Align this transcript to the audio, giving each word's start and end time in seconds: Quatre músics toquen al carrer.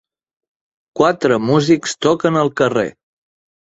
Quatre 1.01 1.37
músics 1.49 1.95
toquen 2.07 2.43
al 2.43 2.51
carrer. 2.63 2.87